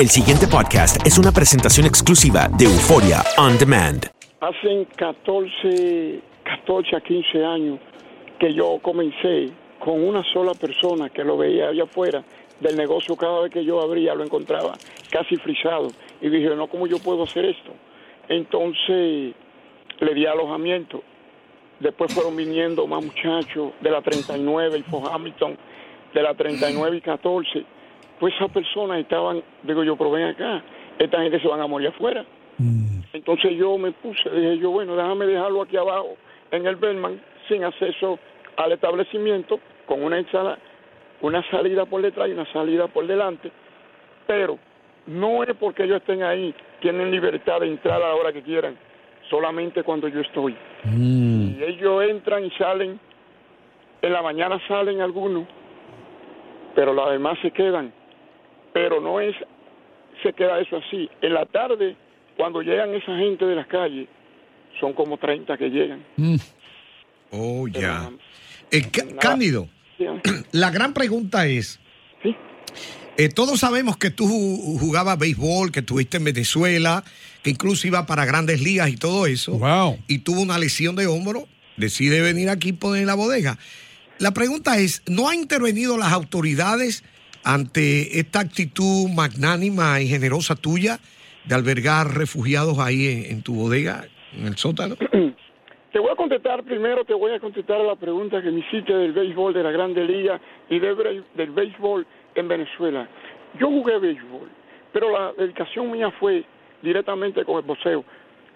[0.00, 4.06] El siguiente podcast es una presentación exclusiva de Euforia On Demand.
[4.40, 7.78] Hace 14, 14 a 15 años
[8.38, 12.24] que yo comencé con una sola persona que lo veía allá afuera
[12.60, 13.14] del negocio.
[13.14, 14.72] Cada vez que yo abría lo encontraba
[15.10, 15.88] casi frisado.
[16.22, 17.72] Y dije, no, ¿cómo yo puedo hacer esto?
[18.30, 19.34] Entonces
[20.00, 21.02] le di alojamiento.
[21.78, 25.58] Después fueron viniendo más muchachos de la 39 y Fort Hamilton,
[26.14, 27.66] de la 39 y 14
[28.20, 30.62] pues esas personas estaban, digo yo, pero ven acá,
[30.98, 32.24] esta gente se van a morir afuera.
[33.14, 36.14] Entonces yo me puse, dije yo, bueno, déjame dejarlo aquí abajo
[36.50, 38.18] en el Berman, sin acceso
[38.58, 40.22] al establecimiento, con una
[41.22, 43.50] una salida por detrás y una salida por delante,
[44.26, 44.58] pero
[45.06, 48.76] no es porque ellos estén ahí, tienen libertad de entrar a la hora que quieran,
[49.30, 50.54] solamente cuando yo estoy.
[50.84, 53.00] Y ellos entran y salen,
[54.02, 55.46] en la mañana salen algunos,
[56.74, 57.92] pero los demás se quedan
[58.72, 59.34] pero no es
[60.22, 61.08] se queda eso así.
[61.22, 61.96] En la tarde,
[62.36, 64.08] cuando llegan esa gente de las calles,
[64.78, 66.04] son como 30 que llegan.
[67.30, 68.10] Oh, ya.
[68.70, 69.68] Eh, Cá- Cándido,
[70.52, 71.80] la gran pregunta es,
[73.16, 77.04] eh, todos sabemos que tú ju- jugabas béisbol, que estuviste en Venezuela,
[77.42, 79.58] que incluso iba para grandes ligas y todo eso.
[80.08, 83.58] Y tuvo una lesión de hombro, decide venir aquí y poner la bodega.
[84.18, 87.04] La pregunta es, ¿no han intervenido las autoridades
[87.44, 90.98] ante esta actitud magnánima y generosa tuya
[91.44, 94.04] de albergar refugiados ahí en, tu bodega,
[94.36, 94.96] en el sótano?
[95.92, 99.12] Te voy a contestar primero, te voy a contestar la pregunta que me hiciste del
[99.12, 102.06] béisbol de la Grande Liga y del béisbol
[102.36, 103.08] en Venezuela.
[103.58, 104.48] Yo jugué béisbol,
[104.92, 106.44] pero la dedicación mía fue
[106.80, 108.04] directamente con el boxeo.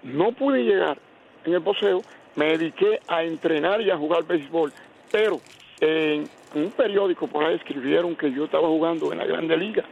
[0.04, 0.96] No pude llegar
[1.44, 2.02] en el boxeo,
[2.36, 4.72] me dediqué a entrenar y a jugar béisbol,
[5.10, 5.40] pero
[5.80, 9.84] en un periódico por ahí escribieron que yo estaba jugando en la Grande Liga.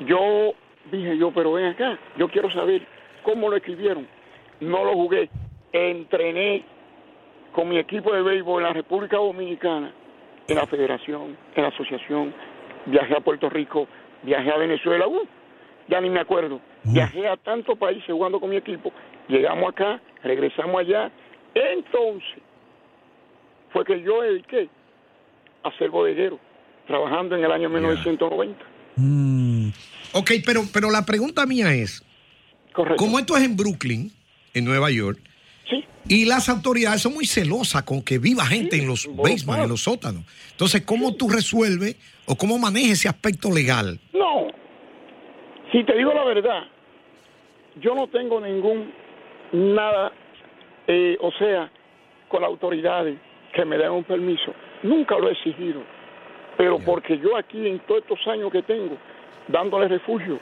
[0.00, 0.54] Yo
[0.90, 2.82] dije yo, pero ven acá, yo quiero saber
[3.22, 4.06] cómo lo escribieron.
[4.60, 5.28] No lo jugué,
[5.72, 6.64] entrené
[7.52, 9.92] con mi equipo de béisbol en la República Dominicana,
[10.48, 12.34] en la federación, en la asociación,
[12.86, 13.88] viajé a Puerto Rico,
[14.22, 15.26] viajé a Venezuela, uh,
[15.88, 18.92] ya ni me acuerdo, viajé a tantos países jugando con mi equipo,
[19.28, 21.10] llegamos acá, regresamos allá,
[21.54, 22.42] entonces
[23.70, 24.68] fue que yo dediqué
[25.68, 26.38] a ser bodeguero,
[26.86, 28.64] trabajando en el año 1990.
[30.12, 32.04] Ok, pero, pero la pregunta mía es,
[32.96, 34.10] como esto es en Brooklyn,
[34.54, 35.20] en Nueva York,
[36.08, 39.82] y las autoridades son muy celosas con que viva gente en los basements, en los
[39.82, 40.22] sótanos.
[40.52, 41.96] Entonces, ¿cómo tú resuelves
[42.26, 43.98] o cómo manejas ese aspecto legal?
[44.12, 44.46] No,
[45.72, 46.62] si te digo la verdad,
[47.80, 48.92] yo no tengo ningún
[49.52, 50.12] nada,
[50.86, 51.70] eh, o sea,
[52.28, 53.18] con las autoridades
[53.52, 54.54] que me den un permiso.
[54.82, 55.82] Nunca lo he exigido,
[56.56, 58.96] pero porque yo aquí en todos estos años que tengo,
[59.48, 60.38] dándole refugio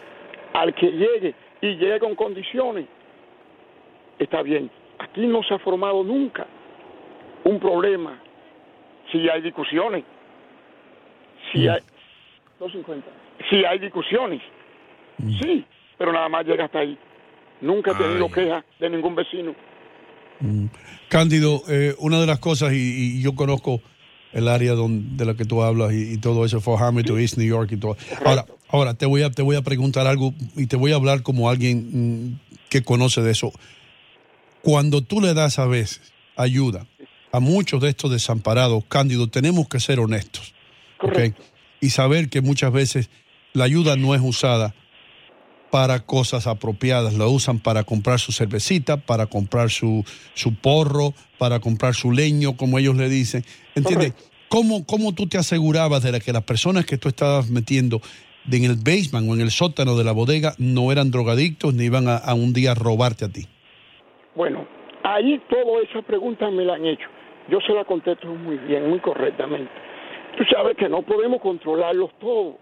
[0.53, 2.87] al que llegue y llegue con condiciones,
[4.19, 4.71] está bien.
[4.99, 6.47] Aquí no se ha formado nunca
[7.45, 8.21] un problema
[9.11, 10.05] si hay discusiones,
[11.53, 11.81] si hay
[12.59, 13.07] 250,
[13.51, 14.41] si hay discusiones,
[15.41, 15.65] sí,
[15.99, 16.99] pero nada más llega hasta ahí.
[17.61, 19.55] Nunca he tenido queja de ningún vecino.
[20.41, 20.67] Mm.
[21.09, 23.81] Cándido, eh, una de las cosas, y, yo conozco
[24.35, 27.47] el área donde, de la que tú hablas y, todo eso, Fort Hamilton, East New
[27.47, 27.97] York y todo.
[28.25, 31.23] Ahora, ahora te, voy a, te voy a preguntar algo y te voy a hablar
[31.23, 33.53] como alguien mm, que conoce de eso.
[34.61, 36.87] Cuando tú le das a veces ayuda
[37.31, 40.53] a muchos de estos desamparados, Cándido, tenemos que ser honestos.
[41.81, 43.11] Y saber que muchas veces
[43.53, 44.75] la ayuda no es usada
[45.75, 50.05] para cosas apropiadas, la usan para comprar su cervecita, para comprar su,
[50.35, 53.43] su porro, para comprar su leño, como ellos le dicen.
[53.75, 54.15] ¿Entiendes?
[54.49, 58.01] ¿Cómo, ¿Cómo tú te asegurabas de que las personas que tú estabas metiendo
[58.49, 62.05] en el basement o en el sótano de la bodega no eran drogadictos ni iban
[62.07, 63.49] a, un día a robarte a ti?
[64.37, 64.69] Bueno,
[65.03, 67.09] ahí todas esas preguntas me las han hecho.
[67.51, 69.73] Yo se la contesto muy bien, muy correctamente.
[70.39, 72.55] Tú sabes que no podemos controlarlos todos.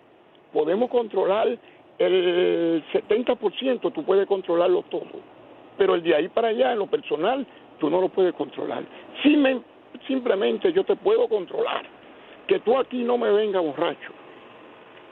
[0.51, 1.59] Podemos controlar
[1.99, 5.21] el 70%, tú puedes controlarlo todo.
[5.79, 7.47] Pero el de ahí para allá, en lo personal,
[7.79, 8.85] tú no lo puedes controlar.
[10.07, 11.85] simplemente yo te puedo controlar.
[12.47, 14.13] Que tú aquí no me vengas borracho.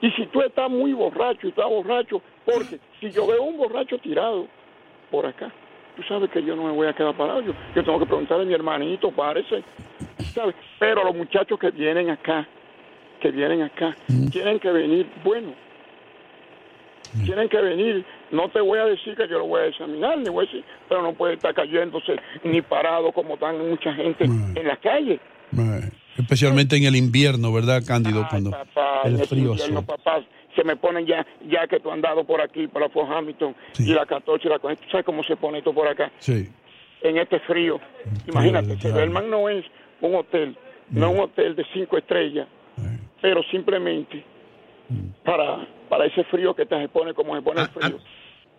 [0.01, 3.97] Y si tú estás muy borracho y estás borracho, porque si yo veo un borracho
[3.99, 4.47] tirado
[5.09, 5.51] por acá,
[5.95, 7.41] tú sabes que yo no me voy a quedar parado.
[7.41, 9.63] Yo, tengo que preguntarle a mi hermanito, parece.
[10.33, 10.55] ¿sabes?
[10.79, 12.47] Pero los muchachos que vienen acá,
[13.19, 13.95] que vienen acá,
[14.31, 15.53] tienen que venir, bueno,
[17.25, 18.05] tienen que venir.
[18.31, 20.63] No te voy a decir que yo lo voy a examinar, ni voy a decir,
[20.87, 25.19] pero no puede estar cayéndose ni parado como están mucha gente en la calle.
[26.17, 28.25] Especialmente en el invierno, ¿verdad, Cándido?
[28.29, 28.51] Cuando
[29.05, 29.51] el frío.
[29.51, 30.23] Invierno, papá,
[30.55, 33.55] se me ponen ya, ya que tú has andado por aquí, por la Fort Hamilton
[33.79, 36.11] y la 14 la sabes cómo se pone esto por acá?
[36.19, 36.49] Sí.
[37.01, 37.79] En este frío.
[38.27, 39.65] Imagínate, Belman no es
[40.01, 40.55] un hotel,
[40.89, 42.47] no es un hotel de cinco estrellas,
[43.21, 44.30] pero simplemente mm.
[45.23, 47.99] Para, para ese frío que te se pone como se pone el frío.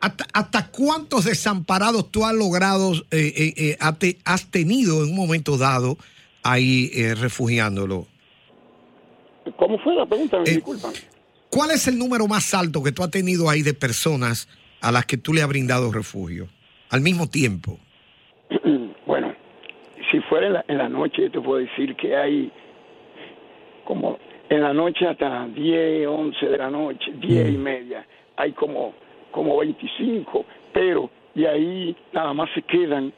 [0.01, 5.57] ¿Hasta, ¿Hasta, cuántos desamparados tú has logrado, eh, eh, eh has tenido en un momento
[5.57, 5.97] dado
[6.43, 8.07] ahí eh, refugiándolo?
[9.57, 10.41] ¿Cómo fue la pregunta?
[10.45, 10.91] Disculpa.
[11.51, 14.49] ¿Cuál es el número más alto que tú has tenido ahí de personas
[14.81, 16.49] a las que tú le has brindado refugio
[16.91, 17.79] al mismo tiempo?
[19.05, 19.35] Bueno,
[20.11, 22.51] si fuera en la, noche, te puedo decir que hay
[23.85, 24.17] como
[24.53, 27.63] en la noche hasta 10, 11 de la noche, 10 y mm.
[27.63, 28.07] media,
[28.37, 28.93] hay como,
[29.31, 30.45] como 25,
[30.75, 33.13] pero de ahí nada más se quedan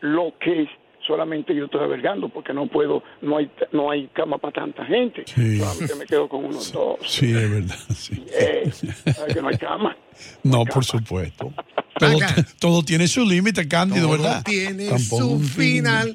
[0.00, 0.68] lo que es
[1.04, 5.24] solamente yo estoy albergando porque no puedo, no hay, no hay cama para tanta gente.
[5.26, 5.58] Sí.
[5.58, 6.98] Solamente me quedo con unos dos.
[7.04, 7.76] Sí, es verdad.
[7.94, 8.24] Sí.
[9.32, 9.96] que no hay cama.
[10.42, 11.52] No, por supuesto.
[11.98, 12.18] Todo,
[12.60, 14.42] todo, tiene su límite, Cándido, todo ¿verdad?
[14.44, 16.12] tiene su final.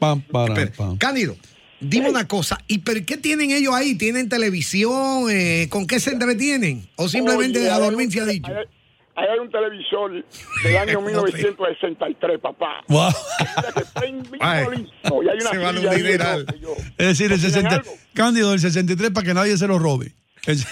[0.99, 1.35] Cándido,
[1.81, 3.95] dime una cosa, ¿y por qué tienen ellos ahí?
[3.95, 5.25] ¿Tienen televisión?
[5.29, 6.87] Eh, ¿Con qué se entretienen?
[6.95, 8.51] ¿O simplemente de a dormir se ha dicho?
[9.13, 10.23] Ahí hay un televisor
[10.63, 12.83] del año 1963, papá.
[12.87, 13.11] Wow.
[14.31, 14.63] y hay
[15.41, 16.45] una se vale un dineral.
[16.97, 17.81] Es decir, el 60,
[18.13, 20.13] Cándido del 63 para que nadie se lo robe.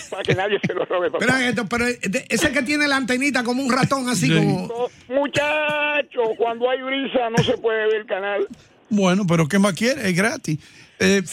[0.10, 1.26] Para que nadie se lo robe, papá.
[1.26, 4.90] Pero, esto, pero ese que tiene la antenita como un ratón, así como.
[5.10, 8.48] Muchacho, cuando hay brisa no se puede ver el canal.
[8.90, 10.10] Bueno, pero ¿qué más quiere?
[10.10, 10.60] Es gratis.
[11.00, 11.24] Eh,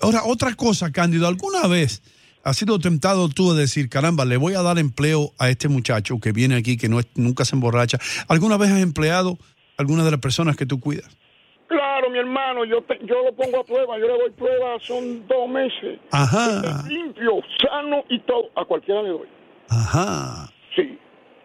[0.00, 2.02] ahora, otra cosa, Cándido, ¿alguna vez
[2.46, 6.20] ¿Has sido tentado tú de decir, caramba, le voy a dar empleo a este muchacho
[6.20, 7.98] que viene aquí, que no nunca se emborracha?
[8.28, 9.36] ¿Alguna vez has empleado
[9.76, 11.18] a alguna de las personas que tú cuidas?
[11.66, 15.48] Claro, mi hermano, yo, yo lo pongo a prueba, yo le doy prueba, son dos
[15.48, 15.98] meses.
[16.12, 16.84] Ajá.
[16.88, 19.28] limpio, sano y todo, a cualquiera le doy.
[19.68, 20.48] Ajá.
[20.76, 20.96] Sí,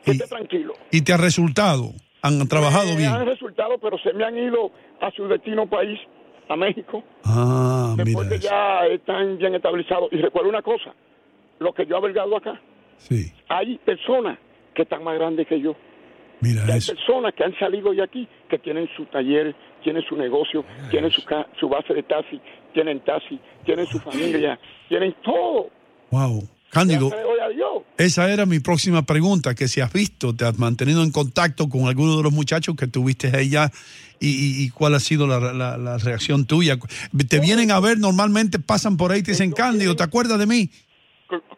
[0.05, 0.75] esté tranquilo.
[0.91, 1.93] ¿Y te ha resultado?
[2.21, 3.11] ¿Han trabajado bien?
[3.11, 4.69] Han resultado, pero se me han ido
[5.01, 5.99] a su destino país
[6.51, 7.03] a México.
[7.23, 10.11] Ah, después que ya están bien estabilizados.
[10.11, 10.93] Y recuerdo una cosa,
[11.59, 12.59] lo que yo he albergado acá,
[12.97, 13.31] sí.
[13.47, 14.37] hay personas
[14.73, 15.75] que están más grandes que yo.
[16.41, 20.65] Mira hay personas que han salido de aquí, que tienen su taller, tienen su negocio,
[20.89, 21.21] tienen su,
[21.59, 22.41] su base de taxi,
[22.73, 25.69] tienen taxi, tienen su familia, tienen todo.
[26.09, 26.41] Wow.
[26.71, 27.11] Cándido,
[27.97, 31.87] esa era mi próxima pregunta, que si has visto, te has mantenido en contacto con
[31.87, 33.69] alguno de los muchachos que tuviste allá
[34.19, 36.77] y, y, cuál ha sido la, la, reacción tuya.
[37.29, 40.47] Te vienen a ver, normalmente pasan por ahí y te dicen, Cándido, ¿te acuerdas de
[40.47, 40.69] mí?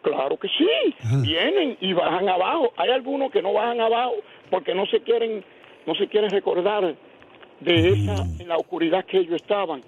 [0.01, 2.73] Claro que sí, vienen y bajan abajo.
[2.77, 4.13] Hay algunos que no bajan abajo
[4.49, 5.43] porque no se quieren,
[5.85, 6.95] no se quieren recordar
[7.59, 8.41] de esa, mm.
[8.41, 9.81] en la oscuridad que ellos estaban,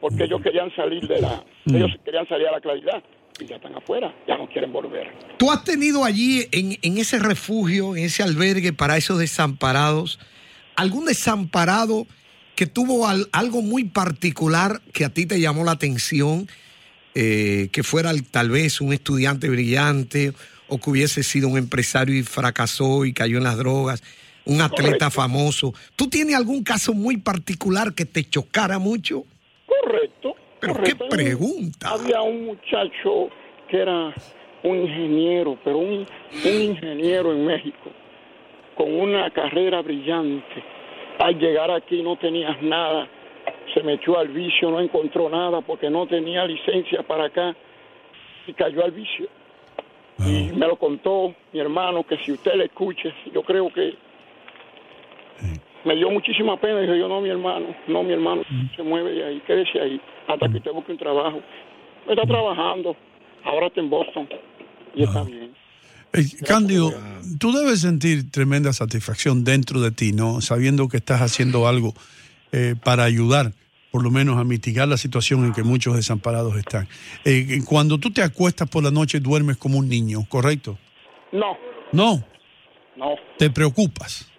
[0.00, 1.76] porque ellos querían salir de la, mm.
[1.76, 3.02] ellos querían salir a la claridad
[3.40, 5.12] y ya están afuera, ya no quieren volver.
[5.38, 10.18] ¿Tú has tenido allí, en, ese refugio, en ese albergue para esos desamparados,
[10.76, 12.06] algún desamparado
[12.54, 16.48] que tuvo algo muy particular que a ti te llamó la atención,
[17.14, 20.32] eh, que fuera tal vez un estudiante brillante
[20.66, 24.02] o que hubiese sido un empresario y fracasó y cayó en las drogas?
[24.48, 25.74] un atleta famoso.
[25.94, 29.24] ¿Tú tienes algún caso muy particular que te chocara mucho?
[29.66, 30.34] Correcto.
[30.60, 31.90] Pero qué pregunta.
[31.90, 33.28] Había un muchacho
[33.68, 34.12] que era
[34.62, 36.06] un ingeniero, pero un,
[36.44, 37.90] un ingeniero en México,
[38.76, 40.62] con una carrera brillante.
[41.18, 43.08] Al llegar aquí no tenías nada,
[43.74, 47.56] se metió al vicio, no encontró nada porque no tenía licencia para acá
[48.46, 49.28] y cayó al vicio.
[50.26, 53.94] Y me lo contó mi hermano, que si usted le escuche, yo creo que
[55.84, 56.80] me dio muchísima pena.
[56.80, 58.42] Dijo yo, no, mi hermano, no, mi hermano,
[58.76, 61.40] se mueve de ahí, quédese ahí, hasta que usted busque un trabajo.
[62.08, 62.96] Está trabajando,
[63.44, 64.28] ahora está en Boston
[64.94, 65.52] y está bien.
[66.12, 66.90] Eh, Cándido,
[67.38, 70.40] tú debes sentir tremenda satisfacción dentro de ti, ¿no?
[70.40, 71.92] Sabiendo que estás haciendo algo
[72.52, 73.52] eh, para ayudar,
[73.90, 76.88] por lo menos, a mitigar la situación en que muchos desamparados están.
[77.24, 80.78] Eh, cuando tú te acuestas por la noche, duermes como un niño, ¿correcto?
[81.32, 81.58] No.
[81.92, 82.24] No.
[82.96, 83.14] No.
[83.36, 84.30] ¿Te preocupas?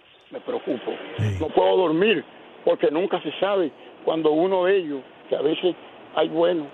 [1.38, 2.24] No puedo dormir
[2.64, 3.70] porque nunca se sabe
[4.04, 5.74] cuando uno de ellos, que a veces
[6.14, 6.66] hay bueno,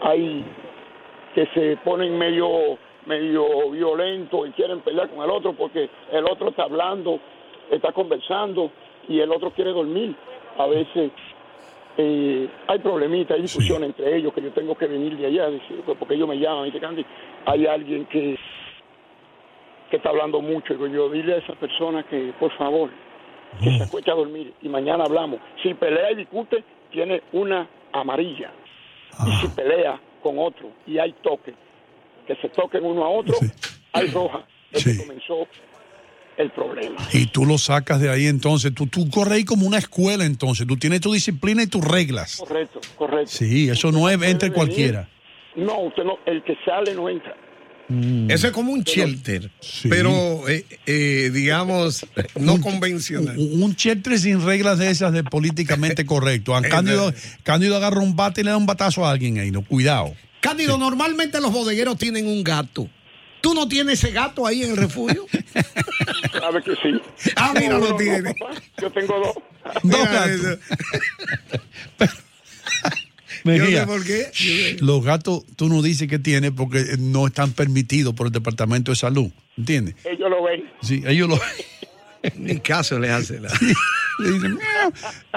[0.00, 0.44] hay
[1.34, 6.50] que se ponen medio medio violento y quieren pelear con el otro porque el otro
[6.50, 7.18] está hablando,
[7.70, 8.70] está conversando
[9.08, 10.14] y el otro quiere dormir.
[10.58, 11.10] A veces
[11.98, 15.48] eh, hay problemitas, hay discusión entre ellos que yo tengo que venir de allá,
[15.84, 17.04] pues, porque ellos me llaman y dicen, Candy,
[17.44, 18.38] hay alguien que,
[19.90, 20.74] que está hablando mucho.
[20.74, 22.90] Y yo, dile a esa persona que, por favor,
[23.60, 25.40] que se acueste a dormir y mañana hablamos.
[25.62, 28.52] Si pelea y discute, tiene una amarilla.
[29.26, 31.54] Y si pelea con otro y hay toque,
[32.26, 33.34] que se toquen uno a otro,
[33.92, 34.46] hay roja.
[34.70, 35.46] Eso comenzó
[36.36, 36.96] el problema.
[37.12, 40.66] Y tú lo sacas de ahí entonces, tú, tú corres ahí como una escuela entonces,
[40.66, 42.38] tú tienes tu disciplina y tus reglas.
[42.38, 43.30] Correcto, correcto.
[43.30, 45.08] Sí, eso no es entre cualquiera.
[45.54, 47.36] No, usted no, el que sale no entra.
[48.28, 49.50] Eso es como un shelter,
[49.88, 52.06] pero eh, eh, digamos
[52.40, 53.36] no convencional.
[53.36, 56.54] Un, un shelter sin reglas de esas de políticamente correcto.
[56.56, 57.12] A Cándido,
[57.42, 60.14] Cándido agarra un bate y le da un batazo a alguien ahí, no, cuidado.
[60.40, 62.88] Cándido, normalmente los bodegueros tienen un gato.
[63.42, 65.26] ¿Tú no tienes ese gato ahí en el refugio?
[66.32, 67.30] Sabe que sí.
[67.36, 68.34] Ah, mira, No, lo no, tiene.
[68.34, 69.82] papá, yo tengo dos.
[69.82, 70.58] Dos gatos.
[73.44, 74.76] Mejía, sé qué.
[74.80, 78.96] Los gatos, tú no dices que tiene porque no están permitidos por el Departamento de
[78.96, 79.94] Salud, ¿entiendes?
[80.04, 80.64] Ellos lo ven.
[80.82, 81.40] Sí, ellos lo...
[82.36, 83.48] Ni caso le hace la.
[84.20, 84.58] Le dicen.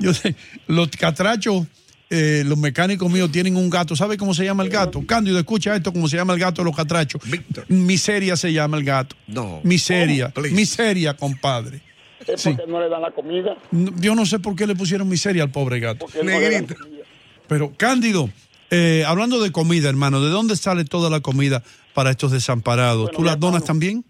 [0.01, 0.35] Yo sé,
[0.67, 1.65] los catrachos,
[2.11, 3.95] eh, los mecánicos míos tienen un gato.
[3.95, 5.03] ¿Sabe cómo se llama el gato?
[5.03, 7.21] Cándido, escucha esto, cómo se llama el gato de los catrachos.
[7.27, 7.65] Víctor.
[7.69, 9.15] Miseria se llama el gato.
[9.25, 9.61] No.
[9.63, 10.31] Miseria.
[10.35, 11.81] Oh, miseria, compadre.
[12.27, 12.49] Es Sí.
[12.55, 13.57] porque no le dan la comida.
[13.71, 16.05] No, Yo no sé por qué le pusieron miseria al pobre gato.
[16.05, 16.39] Porque no
[17.47, 18.29] Pero, Cándido,
[18.71, 21.61] eh, hablando de comida, hermano, ¿de dónde sale toda la comida
[21.93, 23.03] para estos desamparados?
[23.03, 23.67] Bueno, ¿Tú las donas hermano.
[23.67, 24.05] también?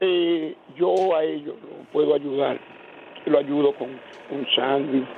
[0.00, 2.60] Eh, yo a ellos lo puedo ayudar.
[3.26, 5.08] Lo ayudo con un sándwich,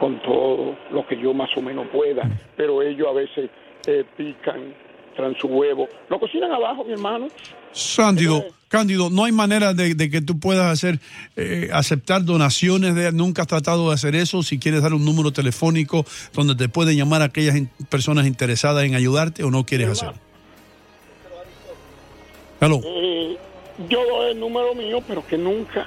[0.00, 2.22] con todo lo que yo más o menos pueda.
[2.56, 3.50] Pero ellos a veces
[3.86, 4.74] eh, pican,
[5.14, 5.88] traen su huevo.
[6.10, 7.28] Lo cocinan abajo, mi hermano.
[7.96, 10.98] Cándido, Cándido, no hay manera de, de que tú puedas hacer,
[11.36, 12.94] eh, aceptar donaciones.
[12.94, 14.42] De, ¿Nunca has tratado de hacer eso?
[14.42, 18.84] Si quieres dar un número telefónico donde te pueden llamar a aquellas in- personas interesadas
[18.84, 20.14] en ayudarte o no quieres hacerlo.
[22.60, 22.80] Aló.
[22.84, 23.36] Eh,
[23.88, 25.86] yo doy el número mío, pero que nunca,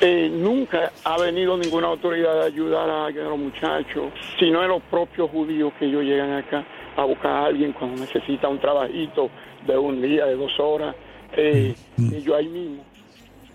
[0.00, 4.82] eh, nunca ha venido ninguna autoridad a ayudar a, a los muchachos, sino es los
[4.84, 6.64] propios judíos que ellos llegan acá
[6.96, 9.30] a buscar a alguien cuando necesita un trabajito
[9.66, 10.94] de un día, de dos horas,
[11.36, 12.84] eh, y yo ahí mismo.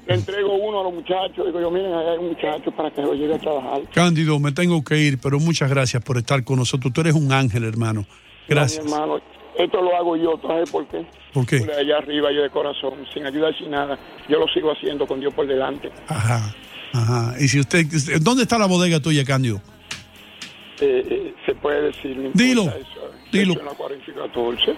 [0.08, 3.02] Le entrego uno a los muchachos, digo yo, miren, ahí hay un muchacho para que
[3.02, 3.82] lo lleve a trabajar.
[3.92, 6.94] Cándido, me tengo que ir, pero muchas gracias por estar con nosotros.
[6.94, 8.06] Tú eres un ángel, hermano.
[8.48, 8.86] Gracias.
[8.86, 9.22] No, mi hermano,
[9.58, 11.06] esto lo hago yo, ¿sabes por qué?
[11.34, 11.60] ¿Por qué?
[11.60, 13.98] De allá arriba, yo de corazón, sin ayuda, sin nada.
[14.30, 15.92] Yo lo sigo haciendo con Dios por delante.
[16.08, 16.54] Ajá,
[16.94, 17.36] ajá.
[17.40, 17.86] Y si usted,
[18.22, 19.60] ¿dónde está la bodega tuya, Cándido?
[20.82, 22.16] Eh, eh, se puede decir.
[22.18, 22.95] no Dilo, eso.
[23.32, 23.54] Dilo.
[23.60, 24.76] En la 40 y 14.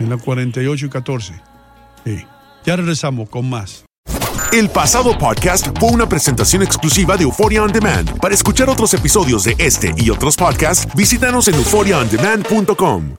[0.00, 1.42] En la 48 y 14.
[2.04, 2.26] Sí.
[2.64, 3.84] Ya regresamos con más.
[4.52, 8.18] El pasado podcast fue una presentación exclusiva de Euphoria On Demand.
[8.18, 13.16] Para escuchar otros episodios de este y otros podcasts, visítanos en euphoriaondemand.com.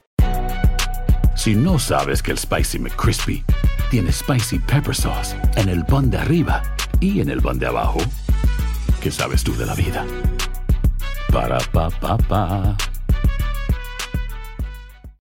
[1.36, 3.44] Si no sabes que el Spicy McCrispy
[3.90, 6.62] tiene Spicy Pepper Sauce en el pan de arriba
[7.00, 8.00] y en el pan de abajo,
[9.02, 10.06] ¿qué sabes tú de la vida?
[11.32, 12.76] Para, pa, pa, pa.